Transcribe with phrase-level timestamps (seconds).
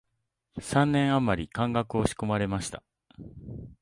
[0.59, 2.81] 三年あまり漢学を仕込まれました